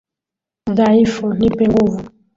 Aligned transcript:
Dhaifu, 0.77 1.25
nipe 1.39 1.63
nguvu, 1.71 1.99